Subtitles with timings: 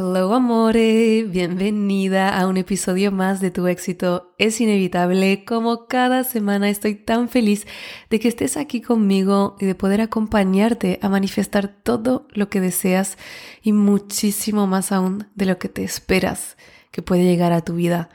[0.00, 5.44] Hello amore, bienvenida a un episodio más de Tu éxito es inevitable.
[5.44, 7.66] Como cada semana estoy tan feliz
[8.08, 13.18] de que estés aquí conmigo y de poder acompañarte a manifestar todo lo que deseas
[13.60, 16.56] y muchísimo más aún de lo que te esperas
[16.92, 18.08] que puede llegar a tu vida.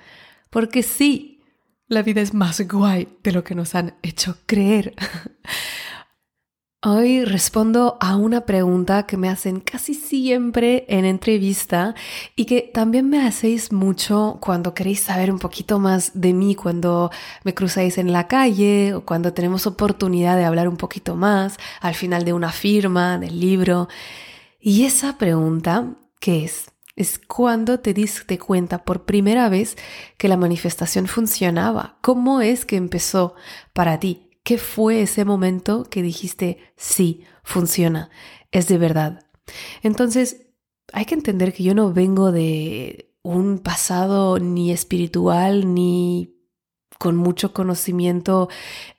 [0.49, 1.41] Porque sí,
[1.89, 4.93] la vida es más guay de lo que nos han hecho creer.
[6.85, 11.95] Hoy respondo a una pregunta que me hacen casi siempre en entrevista
[12.35, 17.09] y que también me hacéis mucho cuando queréis saber un poquito más de mí, cuando
[17.45, 21.95] me cruzáis en la calle o cuando tenemos oportunidad de hablar un poquito más al
[21.95, 23.87] final de una firma, del libro.
[24.59, 26.69] Y esa pregunta, ¿qué es?
[26.97, 29.77] Es cuando te diste cuenta por primera vez
[30.17, 31.95] que la manifestación funcionaba.
[32.01, 33.35] ¿Cómo es que empezó
[33.71, 34.22] para ti?
[34.43, 38.09] ¿Qué fue ese momento que dijiste, sí, funciona,
[38.51, 39.25] es de verdad?
[39.81, 40.47] Entonces,
[40.91, 46.35] hay que entender que yo no vengo de un pasado ni espiritual ni
[46.99, 48.49] con mucho conocimiento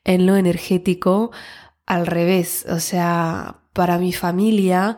[0.04, 1.30] en lo energético.
[1.86, 4.96] Al revés, o sea, para mi familia,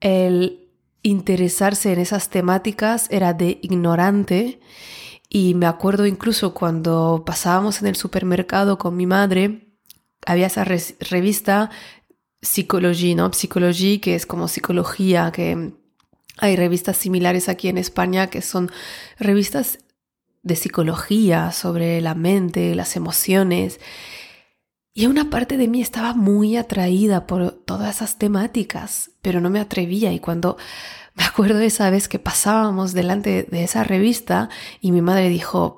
[0.00, 0.68] el
[1.02, 4.60] interesarse en esas temáticas era de ignorante.
[5.28, 9.65] Y me acuerdo incluso cuando pasábamos en el supermercado con mi madre,
[10.26, 11.70] había esa revista
[12.42, 13.32] Psicología, ¿no?
[13.32, 15.72] Psicología, que es como psicología, que
[16.36, 18.70] hay revistas similares aquí en España que son
[19.18, 19.78] revistas
[20.42, 23.80] de psicología sobre la mente, las emociones.
[24.94, 29.60] Y una parte de mí estaba muy atraída por todas esas temáticas, pero no me
[29.60, 30.12] atrevía.
[30.12, 30.56] Y cuando
[31.14, 34.50] me acuerdo de esa vez que pasábamos delante de esa revista
[34.80, 35.76] y mi madre dijo,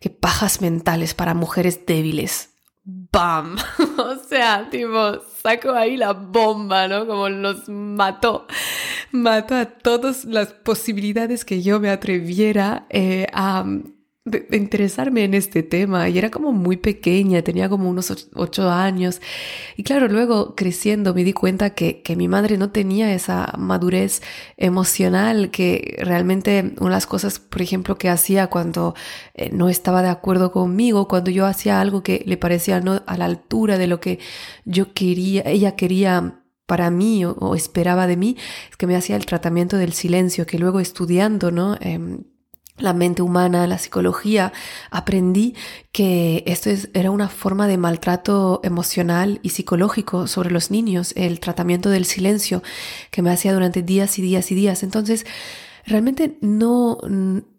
[0.00, 2.50] qué pajas mentales para mujeres débiles.
[2.90, 3.58] ¡Bam!
[3.98, 7.06] o sea, tipo, saco ahí la bomba, ¿no?
[7.06, 8.46] Como nos mató.
[9.12, 13.66] Mató a todas las posibilidades que yo me atreviera eh, a
[14.24, 19.20] de, interesarme en este tema y era como muy pequeña, tenía como unos ocho años
[19.76, 24.22] y claro, luego creciendo me di cuenta que, que mi madre no tenía esa madurez
[24.56, 28.94] emocional que realmente una de las cosas, por ejemplo, que hacía cuando
[29.34, 33.16] eh, no estaba de acuerdo conmigo, cuando yo hacía algo que le parecía no a
[33.16, 34.18] la altura de lo que
[34.64, 38.36] yo quería, ella quería para mí o, esperaba de mí,
[38.70, 41.78] es que me hacía el tratamiento del silencio, que luego estudiando, ¿no?
[41.80, 42.24] Em,
[42.78, 44.52] la mente humana, la psicología,
[44.90, 45.54] aprendí
[45.92, 51.90] que esto era una forma de maltrato emocional y psicológico sobre los niños, el tratamiento
[51.90, 52.62] del silencio
[53.10, 54.82] que me hacía durante días y días y días.
[54.82, 55.26] Entonces,
[55.84, 56.98] realmente no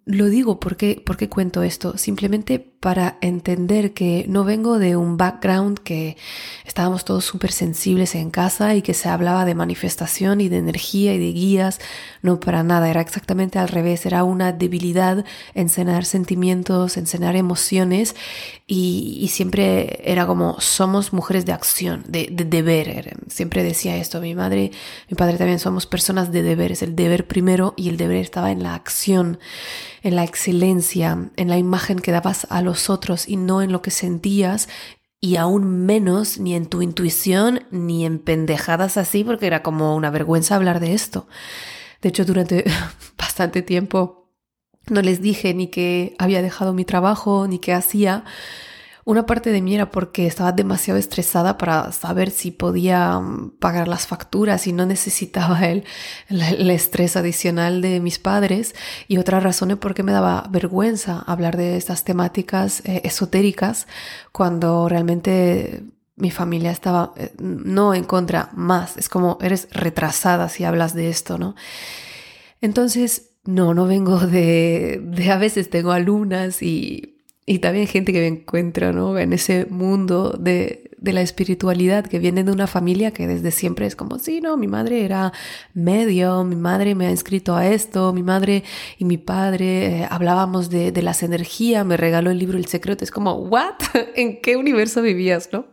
[0.06, 5.80] lo digo porque, porque cuento esto, simplemente para entender que no vengo de un background
[5.80, 6.16] que
[6.66, 11.14] estábamos todos súper sensibles en casa y que se hablaba de manifestación y de energía
[11.14, 11.80] y de guías,
[12.22, 18.16] no para nada, era exactamente al revés, era una debilidad enseñar sentimientos, enseñar emociones
[18.66, 24.34] y, siempre era como somos mujeres de acción, de, de deber, siempre decía esto, mi
[24.34, 24.72] madre,
[25.08, 28.64] mi padre también somos personas de deberes, el deber primero y el deber estaba en
[28.64, 29.38] la acción
[30.04, 33.82] en la excelencia, en la imagen que dabas a los otros y no en lo
[33.82, 34.70] que sentías
[35.22, 40.10] y aún menos ni en tu intuición ni en pendejadas así porque era como una
[40.10, 41.28] vergüenza hablar de esto.
[42.02, 42.64] De hecho, durante
[43.18, 44.32] bastante tiempo
[44.88, 48.24] no les dije ni que había dejado mi trabajo ni qué hacía
[49.10, 53.88] una parte de mí era porque estaba demasiado estresada para saber si podía mm, pagar
[53.88, 55.84] las facturas y no necesitaba el,
[56.70, 58.76] estrés adicional de mis padres.
[59.08, 63.88] Y otra razón es porque me daba vergüenza hablar de estas temáticas eh, esotéricas
[64.32, 65.82] cuando realmente
[66.16, 68.96] mi familia estaba eh, no en contra, más.
[68.96, 71.56] Es como eres retrasada si hablas de esto, ¿no?
[72.62, 77.16] Entonces, no, no vengo de, de a veces tengo alumnas y
[77.50, 79.18] y también gente que me encuentra ¿no?
[79.18, 83.88] en ese mundo de, de la espiritualidad, que viene de una familia que desde siempre
[83.88, 85.34] es como, sí, no, mi madre era
[85.74, 88.64] medio, mi madre me ha inscrito a esto, mi madre
[89.00, 93.04] y mi padre eh, hablábamos de, de las energías, me regaló el libro El Secreto,
[93.04, 93.80] es como, ¿what?
[94.16, 95.66] ¿En qué universo vivías, no?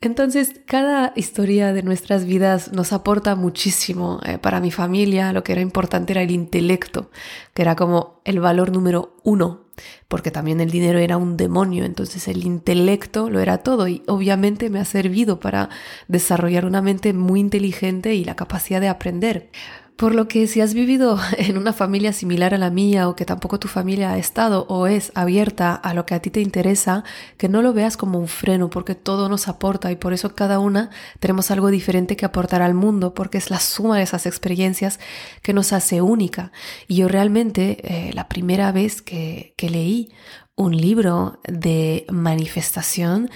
[0.00, 4.20] Entonces, cada historia de nuestras vidas nos aporta muchísimo.
[4.24, 7.10] Eh, para mi familia, lo que era importante era el intelecto,
[7.54, 9.65] que era como el valor número uno,
[10.08, 14.70] porque también el dinero era un demonio, entonces el intelecto lo era todo y obviamente
[14.70, 15.68] me ha servido para
[16.08, 19.50] desarrollar una mente muy inteligente y la capacidad de aprender.
[19.96, 23.24] Por lo que si has vivido en una familia similar a la mía o que
[23.24, 27.02] tampoco tu familia ha estado o es abierta a lo que a ti te interesa,
[27.38, 30.58] que no lo veas como un freno porque todo nos aporta y por eso cada
[30.58, 35.00] una tenemos algo diferente que aportar al mundo porque es la suma de esas experiencias
[35.42, 36.52] que nos hace única.
[36.88, 40.12] Y yo realmente eh, la primera vez que, que leí
[40.56, 43.30] un libro de manifestación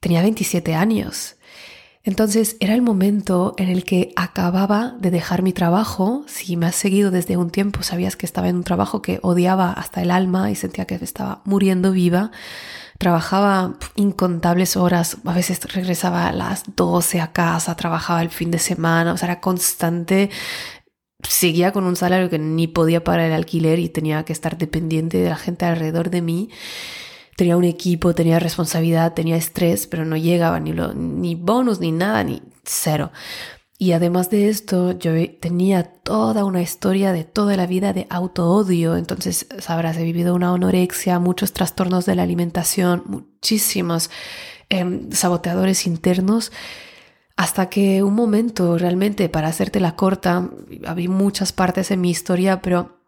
[0.00, 1.36] tenía 27 años.
[2.04, 6.24] Entonces era el momento en el que acababa de dejar mi trabajo.
[6.26, 9.72] Si me has seguido desde un tiempo, sabías que estaba en un trabajo que odiaba
[9.72, 12.32] hasta el alma y sentía que estaba muriendo viva.
[12.98, 18.58] Trabajaba incontables horas, a veces regresaba a las 12 a casa, trabajaba el fin de
[18.58, 20.30] semana, o sea, era constante.
[21.22, 25.18] Seguía con un salario que ni podía pagar el alquiler y tenía que estar dependiente
[25.18, 26.50] de la gente alrededor de mí
[27.36, 31.92] tenía un equipo, tenía responsabilidad, tenía estrés, pero no llegaba ni, lo, ni bonus, ni
[31.92, 33.10] nada, ni cero.
[33.82, 38.96] Y además de esto, yo tenía toda una historia de toda la vida de auto-odio.
[38.96, 44.08] Entonces, sabrás, he vivido una anorexia, muchos trastornos de la alimentación, muchísimos
[44.68, 46.52] em, saboteadores internos.
[47.36, 50.48] Hasta que un momento, realmente, para hacerte la corta,
[50.86, 53.01] había muchas partes en mi historia, pero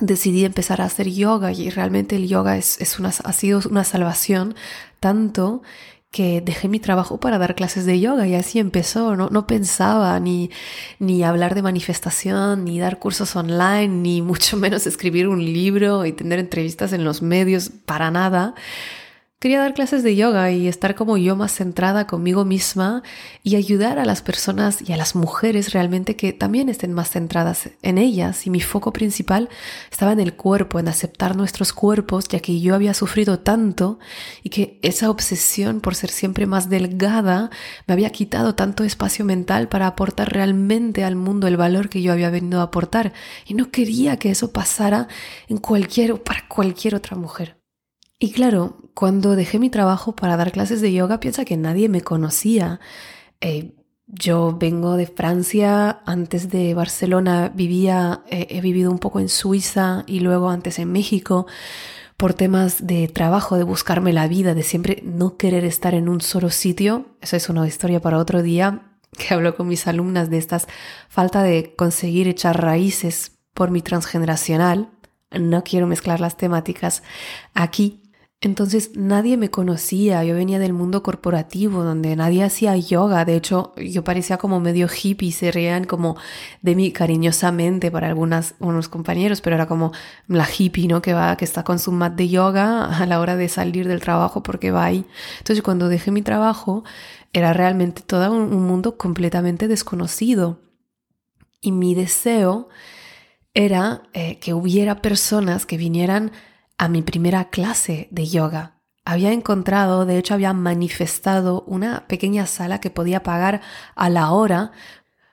[0.00, 3.84] decidí empezar a hacer yoga y realmente el yoga es, es una, ha sido una
[3.84, 4.54] salvación
[5.00, 5.62] tanto
[6.10, 9.16] que dejé mi trabajo para dar clases de yoga y así empezó.
[9.16, 10.50] No, no pensaba ni,
[11.00, 16.12] ni hablar de manifestación, ni dar cursos online, ni mucho menos escribir un libro y
[16.12, 18.54] tener entrevistas en los medios, para nada
[19.44, 23.02] Quería dar clases de yoga y estar como yo más centrada conmigo misma
[23.42, 27.68] y ayudar a las personas y a las mujeres realmente que también estén más centradas
[27.82, 28.46] en ellas.
[28.46, 29.50] Y mi foco principal
[29.90, 33.98] estaba en el cuerpo, en aceptar nuestros cuerpos, ya que yo había sufrido tanto
[34.42, 37.50] y que esa obsesión por ser siempre más delgada
[37.86, 42.14] me había quitado tanto espacio mental para aportar realmente al mundo el valor que yo
[42.14, 43.12] había venido a aportar.
[43.44, 45.06] Y no quería que eso pasara
[45.48, 47.63] en cualquier para cualquier otra mujer.
[48.24, 52.00] Y claro, cuando dejé mi trabajo para dar clases de yoga, piensa que nadie me
[52.00, 52.80] conocía.
[53.42, 53.74] Eh,
[54.06, 60.04] yo vengo de Francia, antes de Barcelona vivía, eh, he vivido un poco en Suiza
[60.06, 61.46] y luego antes en México
[62.16, 66.22] por temas de trabajo, de buscarme la vida, de siempre no querer estar en un
[66.22, 67.04] solo sitio.
[67.20, 68.84] Eso es una historia para otro día
[69.18, 70.66] que hablo con mis alumnas de estas
[71.10, 74.88] falta de conseguir echar raíces por mi transgeneracional.
[75.30, 77.02] No quiero mezclar las temáticas
[77.52, 78.00] aquí,
[78.44, 83.72] entonces nadie me conocía, yo venía del mundo corporativo donde nadie hacía yoga, de hecho
[83.76, 86.18] yo parecía como medio hippie, se reían como
[86.60, 89.92] de mí cariñosamente para algunas, unos compañeros, pero era como
[90.28, 91.00] la hippie, ¿no?
[91.00, 94.00] Que va, que está con su mat de yoga a la hora de salir del
[94.00, 95.06] trabajo porque va ahí.
[95.38, 96.84] Entonces cuando dejé mi trabajo
[97.32, 100.60] era realmente todo un mundo completamente desconocido
[101.62, 102.68] y mi deseo
[103.54, 106.30] era eh, que hubiera personas que vinieran
[106.78, 108.80] a mi primera clase de yoga.
[109.04, 113.60] Había encontrado, de hecho había manifestado una pequeña sala que podía pagar
[113.94, 114.72] a la hora,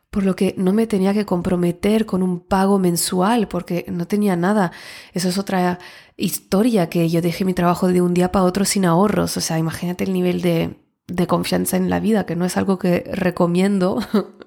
[0.10, 4.36] por lo que no me tenía que comprometer con un pago mensual porque no tenía
[4.36, 4.74] nada.
[5.14, 5.80] Eso es otra
[6.18, 9.38] historia que yo dejé mi trabajo de un día para otro sin ahorros.
[9.38, 12.78] O sea, imagínate el nivel de, de confianza en la vida, que no es algo
[12.78, 14.00] que recomiendo.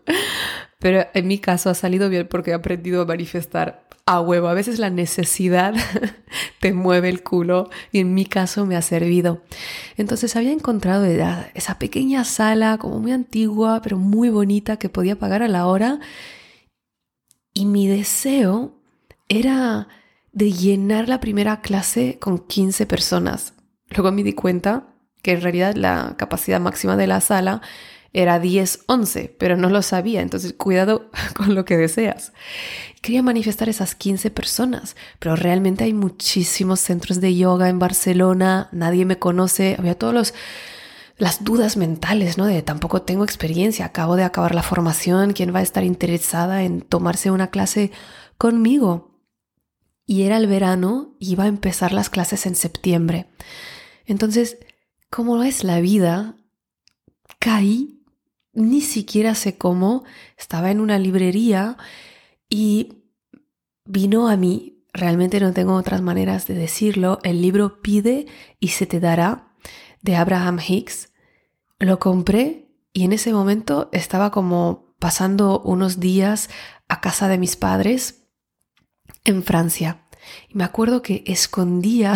[0.84, 4.48] Pero en mi caso ha salido bien porque he aprendido a manifestar a huevo.
[4.48, 5.72] A veces la necesidad
[6.60, 9.40] te mueve el culo y en mi caso me ha servido.
[9.96, 15.42] Entonces había encontrado esa pequeña sala como muy antigua pero muy bonita que podía pagar
[15.42, 16.00] a la hora
[17.54, 18.78] y mi deseo
[19.30, 19.88] era
[20.32, 23.54] de llenar la primera clase con 15 personas.
[23.88, 24.88] Luego me di cuenta
[25.22, 27.62] que en realidad la capacidad máxima de la sala
[28.14, 32.32] era 10, 11, pero no lo sabía, entonces cuidado con lo que deseas.
[33.02, 39.04] Quería manifestar esas 15 personas, pero realmente hay muchísimos centros de yoga en Barcelona, nadie
[39.04, 40.34] me conoce, había todos los
[41.16, 42.46] las dudas mentales, ¿no?
[42.46, 46.80] De tampoco tengo experiencia, acabo de acabar la formación, ¿quién va a estar interesada en
[46.80, 47.92] tomarse una clase
[48.36, 49.20] conmigo?
[50.06, 53.28] Y era el verano, iba a empezar las clases en septiembre.
[54.06, 54.58] Entonces,
[55.08, 56.34] ¿cómo es la vida?
[57.44, 57.93] caí,
[58.54, 60.04] ni siquiera sé cómo,
[60.38, 61.76] estaba en una librería
[62.48, 63.04] y
[63.84, 68.26] vino a mí, realmente no tengo otras maneras de decirlo, el libro Pide
[68.60, 69.52] y se te dará
[70.02, 71.12] de Abraham Hicks.
[71.78, 76.48] Lo compré y en ese momento estaba como pasando unos días
[76.88, 78.26] a casa de mis padres
[79.24, 80.06] en Francia.
[80.48, 82.14] Y me acuerdo que escondía,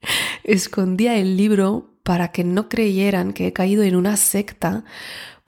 [0.44, 4.84] escondía el libro para que no creyeran que he caído en una secta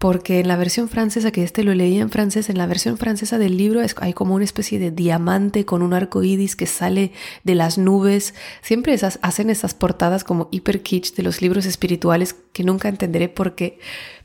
[0.04, 3.38] porque en la versión francesa, que este lo leí en francés, en la versión francesa
[3.38, 7.54] del libro hay como una especie de diamante con un arco iris que sale de
[7.54, 8.34] las nubes.
[8.60, 13.30] Siempre esas, hacen esas portadas como hiper kitsch de los libros espirituales que nunca entenderé
[13.30, 13.78] por qué.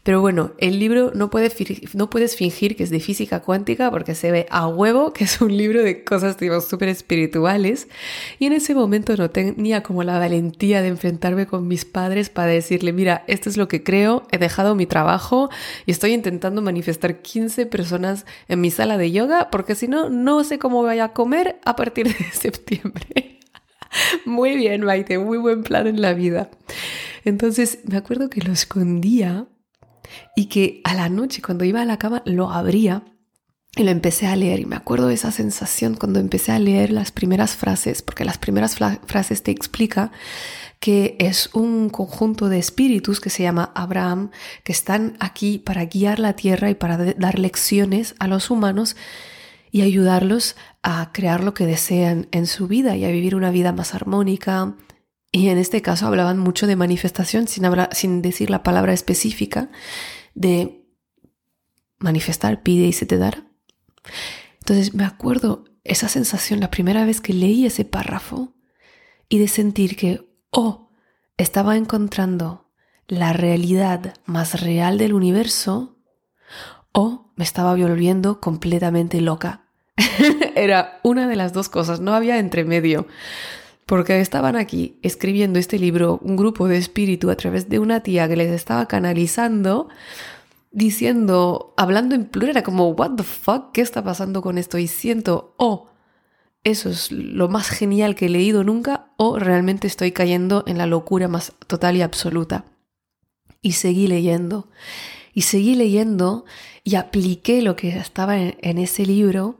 [0.10, 1.52] Pero bueno, el libro no, puede,
[1.94, 5.40] no puedes fingir que es de física cuántica porque se ve a huevo que es
[5.40, 6.36] un libro de cosas
[6.68, 7.88] súper espirituales.
[8.40, 12.48] Y en ese momento no tenía como la valentía de enfrentarme con mis padres para
[12.48, 15.52] decirle, mira, esto es lo que creo, he dejado mi trabajo
[15.86, 20.44] y estoy intentando manifestar 15 personas en mi sala de yoga porque si no, no
[20.44, 23.42] sé cómo voy a comer a partir de septiembre.
[24.26, 26.50] muy bien, Maite, muy buen plan en la vida.
[27.26, 29.46] Entonces me acuerdo que lo escondía
[30.36, 33.04] y que a la noche cuando iba a la cama lo abría
[33.76, 34.60] y lo empecé a leer.
[34.60, 38.38] Y me acuerdo de esa sensación cuando empecé a leer las primeras frases, porque las
[38.38, 40.12] primeras frases te explica
[40.80, 44.32] que es un conjunto de espíritus que se llama Abraham,
[44.64, 48.96] que están aquí para guiar la tierra y para dar lecciones a los humanos
[49.72, 53.72] y ayudarlos a crear lo que desean en su vida y a vivir una vida
[53.72, 54.76] más armónica,
[55.32, 59.70] y en este caso hablaban mucho de manifestación sin, sin decir la palabra específica
[60.34, 60.88] de
[62.00, 63.46] manifestar, pide y se te dará.
[64.60, 68.54] Entonces me acuerdo esa sensación la primera vez que leí ese párrafo
[69.28, 70.90] y de sentir que, oh,
[71.38, 72.70] estaba encontrando
[73.08, 75.98] la realidad más real del universo
[76.92, 79.68] o me estaba volviendo completamente loca.
[80.56, 83.08] Era una de las dos cosas, no había entremedio
[83.90, 88.28] porque estaban aquí escribiendo este libro un grupo de espíritu a través de una tía
[88.28, 89.90] que les estaba canalizando,
[90.70, 94.78] diciendo, hablando en plural, era como, what the fuck, ¿qué está pasando con esto?
[94.78, 95.90] Y siento, oh,
[96.64, 100.86] eso es lo más genial que he leído nunca, o realmente estoy cayendo en la
[100.86, 102.66] locura más total y absoluta.
[103.64, 104.70] Y seguí leyendo,
[105.34, 106.46] y seguí leyendo
[106.84, 109.60] y apliqué lo que estaba en, en ese libro,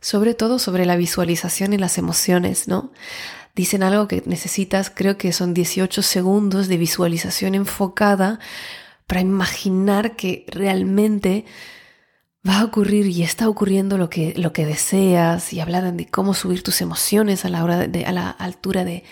[0.00, 2.92] sobre todo sobre la visualización y las emociones, ¿no?
[3.54, 8.40] Dicen algo que necesitas, creo que son 18 segundos de visualización enfocada
[9.06, 11.44] para imaginar que realmente
[12.46, 16.34] va a ocurrir y está ocurriendo lo que, lo que deseas y hablan de cómo
[16.34, 19.04] subir tus emociones a la, hora de, a la altura de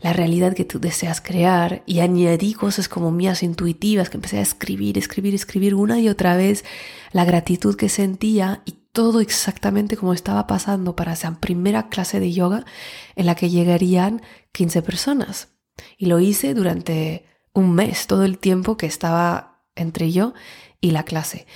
[0.00, 4.42] la realidad que tú deseas crear y añadí cosas como mías intuitivas que empecé a
[4.42, 6.64] escribir, escribir, escribir una y otra vez
[7.12, 12.32] la gratitud que sentía y todo exactamente como estaba pasando para esa primera clase de
[12.32, 12.64] yoga
[13.16, 14.22] en la que llegarían
[14.52, 15.48] 15 personas.
[15.96, 20.34] Y lo hice durante un mes, todo el tiempo que estaba entre yo
[20.80, 21.46] y la clase.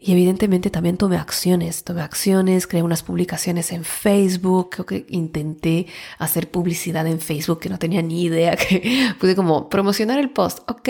[0.00, 6.52] Y evidentemente también tomé acciones, tomé acciones, creé unas publicaciones en Facebook, que intenté hacer
[6.52, 10.88] publicidad en Facebook que no tenía ni idea, que pude como promocionar el post, ok,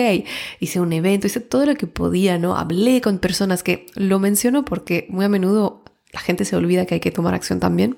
[0.59, 2.55] hice un evento, hice todo lo que podía, ¿no?
[2.55, 6.95] Hablé con personas que lo menciono porque muy a menudo la gente se olvida que
[6.95, 7.97] hay que tomar acción también.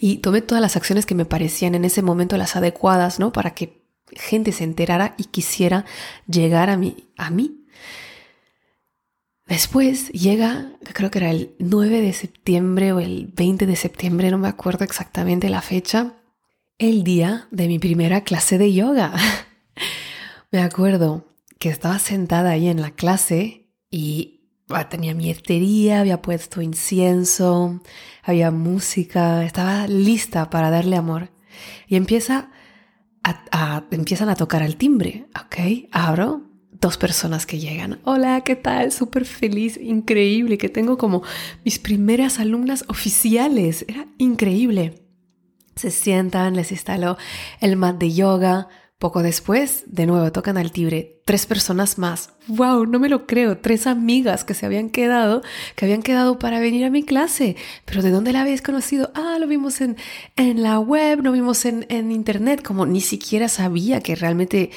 [0.00, 3.32] Y tomé todas las acciones que me parecían en ese momento las adecuadas, ¿no?
[3.32, 5.84] Para que gente se enterara y quisiera
[6.26, 7.64] llegar a mí, a mí.
[9.46, 14.38] Después llega, creo que era el 9 de septiembre o el 20 de septiembre, no
[14.38, 16.14] me acuerdo exactamente la fecha,
[16.78, 19.12] el día de mi primera clase de yoga.
[20.50, 21.26] me acuerdo
[21.58, 24.33] que estaba sentada ahí en la clase y
[24.88, 27.80] tenía mi etería, había puesto incienso,
[28.22, 31.30] había música, estaba lista para darle amor.
[31.86, 32.50] Y empieza
[33.22, 35.88] a, empiezan a tocar al timbre, ¿ok?
[35.92, 36.42] Abro,
[36.72, 38.00] dos personas que llegan.
[38.04, 38.92] Hola, ¿qué tal?
[38.92, 41.22] Súper feliz, increíble, que tengo como
[41.64, 43.84] mis primeras alumnas oficiales.
[43.88, 45.02] Era increíble.
[45.76, 47.16] Se sientan, les instaló
[47.60, 48.68] el mat de yoga,
[49.04, 52.30] poco después, de nuevo tocan al timbre, tres personas más.
[52.48, 52.86] ¡Wow!
[52.86, 53.58] No me lo creo.
[53.58, 55.42] Tres amigas que se habían quedado,
[55.76, 57.54] que habían quedado para venir a mi clase.
[57.84, 59.12] Pero ¿de dónde la habéis conocido?
[59.14, 59.98] Ah, lo vimos en,
[60.36, 62.62] en la web, lo vimos en, en internet.
[62.62, 64.70] Como ni siquiera sabía que realmente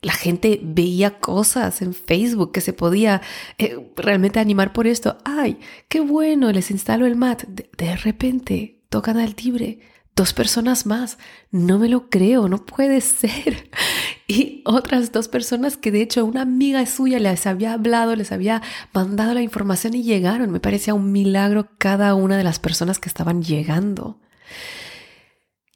[0.00, 3.20] la gente veía cosas en Facebook que se podía
[3.58, 5.18] eh, realmente animar por esto.
[5.26, 5.58] ¡Ay!
[5.90, 6.50] ¡Qué bueno!
[6.50, 7.42] Les instalo el mat.
[7.42, 9.80] de repente tocan al timbre
[10.16, 11.18] dos personas más.
[11.52, 13.70] No me lo creo, no puede ser.
[14.26, 18.62] y otras dos personas que de hecho una amiga suya les había hablado, les había
[18.92, 20.50] mandado la información y llegaron.
[20.50, 24.20] Me parecía un milagro cada una de las personas que estaban llegando.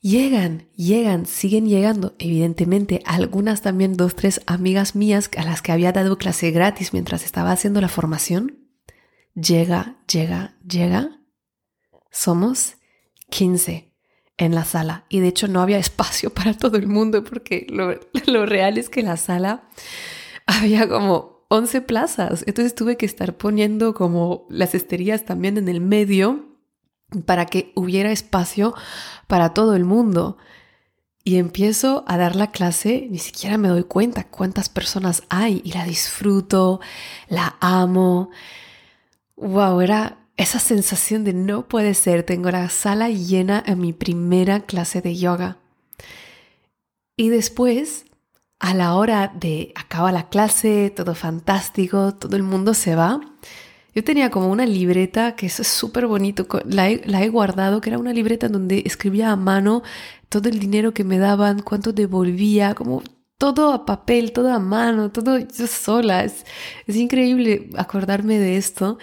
[0.01, 2.17] Llegan, llegan, siguen llegando.
[2.19, 7.27] Evidentemente, algunas también, dos, tres amigas mías a las que había dado clase gratis mientras
[7.27, 8.71] estaba haciendo la formación.
[9.35, 11.21] Llega, llega, llega.
[12.11, 12.77] Somos
[13.29, 13.90] 15
[14.41, 15.05] en la sala.
[15.09, 17.67] Y de hecho no había espacio para todo el mundo porque
[18.27, 19.69] lo, real es que la sala
[20.47, 22.45] había como 11 plazas.
[22.47, 26.47] Entonces tuve que estar poniendo como las esterías también en el medio
[27.27, 28.75] para que hubiera espacio
[29.27, 30.39] para todo el mundo.
[31.23, 35.73] Y empiezo a dar la clase, ni siquiera me doy cuenta cuántas personas hay y
[35.73, 36.81] la disfruto,
[37.29, 38.31] la amo.
[39.37, 44.61] Wow, era esa sensación de no puede ser, tengo la sala llena en mi primera
[44.61, 45.59] clase de yoga.
[47.15, 48.07] Y después,
[48.59, 53.21] a la hora de acaba la clase, todo fantástico, todo el mundo se va,
[53.95, 58.15] yo tenía como una libreta, que es súper bonito, la he, guardado, que era una
[58.15, 59.83] libreta donde escribía a mano
[60.31, 63.03] todo el dinero que me daban, cuánto devolvía, como
[63.37, 66.25] todo a papel, todo a mano, todo yo sola.
[66.25, 66.47] Es,
[66.87, 68.99] es increíble acordarme de esto.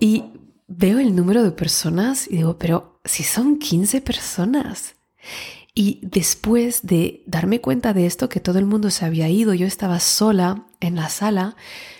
[0.00, 0.24] Y
[0.68, 4.94] veo el número de personas y digo, pero si son 15 personas.
[5.74, 9.66] Y después de darme cuenta de esto, que todo el mundo se había ido, yo
[9.66, 11.56] estaba sola en la sala,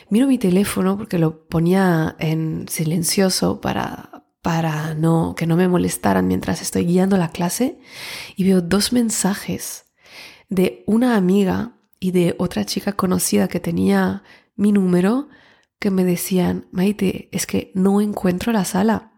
[0.08, 6.28] Miro mi teléfono porque lo ponía en silencioso para, para no, que no me molestaran
[6.28, 7.78] mientras estoy guiando la clase
[8.36, 9.86] y veo dos mensajes
[10.48, 14.22] de una amiga y de otra chica conocida que tenía
[14.54, 15.28] mi número
[15.78, 19.12] que me decían, Maite, es que no encuentro la sala.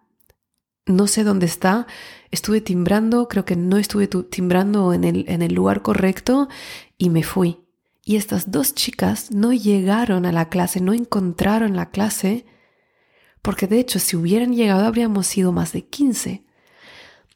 [0.87, 1.87] No sé dónde está.
[2.31, 6.49] Estuve timbrando, creo que no estuve timbrando en el, en el lugar correcto
[6.97, 7.69] y me fui
[8.09, 12.47] y estas dos chicas no llegaron a la clase, no encontraron la clase,
[13.43, 16.47] porque de hecho si hubieran llegado habríamos sido más de 15.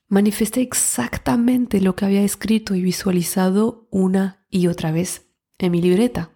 [0.08, 5.26] Manifesté exactamente lo que había escrito y visualizado una y otra vez
[5.58, 6.31] en mi libreta.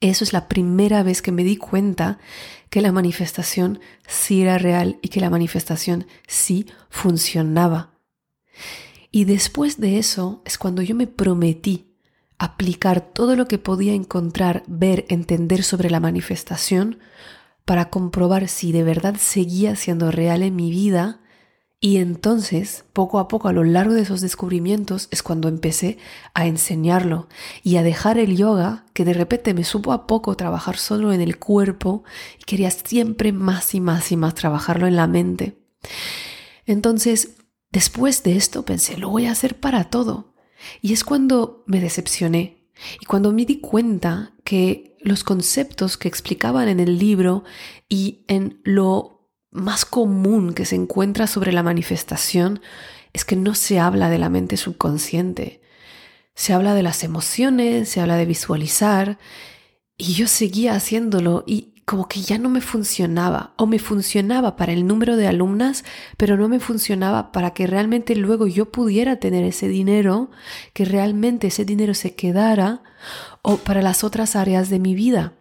[0.00, 2.18] Eso es la primera vez que me di cuenta
[2.70, 7.90] que la manifestación sí era real y que la manifestación sí funcionaba.
[9.10, 11.90] Y después de eso es cuando yo me prometí
[12.38, 16.98] aplicar todo lo que podía encontrar, ver, entender sobre la manifestación
[17.66, 21.19] para comprobar si de verdad seguía siendo real en mi vida
[21.82, 25.96] y entonces, poco a poco, a lo largo de esos descubrimientos, es cuando empecé
[26.34, 27.26] a enseñarlo
[27.62, 31.22] y a dejar el yoga, que de repente me supo a poco trabajar solo en
[31.22, 32.04] el cuerpo
[32.38, 35.58] y quería siempre más y más y más trabajarlo en la mente.
[36.66, 37.36] Entonces,
[37.72, 40.34] después de esto pensé, lo voy a hacer para todo.
[40.82, 42.68] Y es cuando me decepcioné
[43.00, 47.42] y cuando me di cuenta que los conceptos que explicaban en el libro
[47.88, 49.19] y en lo
[49.50, 52.60] más común que se encuentra sobre la manifestación
[53.12, 55.60] es que no se habla de la mente subconsciente.
[56.34, 59.18] Se habla de las emociones, se habla de visualizar
[59.96, 64.72] y yo seguía haciéndolo y como que ya no me funcionaba o me funcionaba para
[64.72, 65.84] el número de alumnas,
[66.16, 70.30] pero no me funcionaba para que realmente luego yo pudiera tener ese dinero,
[70.72, 72.84] que realmente ese dinero se quedara
[73.42, 75.32] o para las otras áreas de mi vida.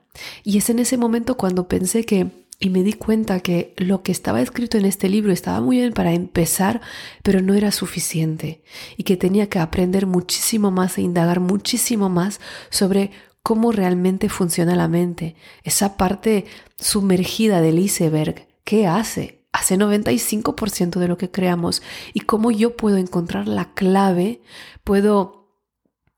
[0.44, 4.12] Y es en ese momento cuando pensé que y me di cuenta que lo que
[4.12, 6.82] estaba escrito en este libro estaba muy bien para empezar,
[7.24, 8.62] pero no era suficiente
[8.98, 14.76] y que tenía que aprender muchísimo más e indagar muchísimo más sobre cómo realmente funciona
[14.76, 16.46] la mente, esa parte
[16.78, 19.46] sumergida del iceberg, ¿qué hace?
[19.54, 21.82] Hace 95% de lo que creamos
[22.14, 24.42] y cómo yo puedo encontrar la clave,
[24.84, 25.48] puedo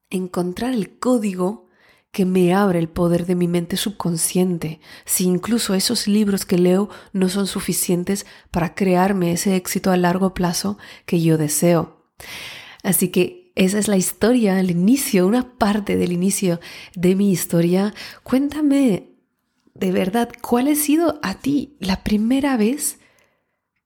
[0.09, 1.67] encontrar el código
[2.11, 6.89] que me abre el poder de mi mente subconsciente, si incluso esos libros que leo
[7.13, 12.05] no son suficientes para crearme ese éxito a largo plazo que yo deseo.
[12.83, 16.59] Así que esa es la historia, el inicio, una parte del inicio
[16.95, 17.93] de mi historia.
[18.23, 19.11] Cuéntame
[19.73, 22.99] de verdad, ¿cuál ha sido a ti la primera vez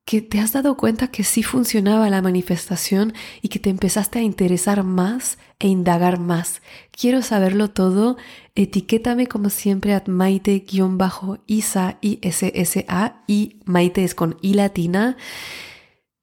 [0.06, 4.22] que te has dado cuenta que sí funcionaba la manifestación y que te empezaste a
[4.22, 6.62] interesar más e indagar más?
[6.92, 8.16] Quiero saberlo todo.
[8.54, 15.18] Etiquétame como siempre a maite-isa, I-S-S-A, y Maite es con I latina.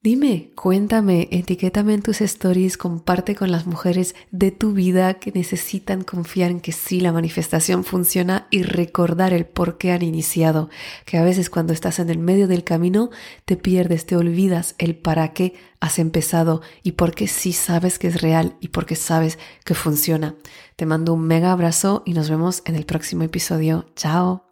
[0.05, 6.03] Dime, cuéntame, etiquétame en tus stories, comparte con las mujeres de tu vida que necesitan
[6.03, 10.71] confiar en que sí la manifestación funciona y recordar el por qué han iniciado,
[11.05, 13.11] que a veces cuando estás en el medio del camino
[13.45, 18.09] te pierdes, te olvidas el para qué has empezado y por qué sí sabes que
[18.09, 20.35] es real y por qué sabes que funciona.
[20.75, 23.87] Te mando un mega abrazo y nos vemos en el próximo episodio.
[23.95, 24.52] Chao.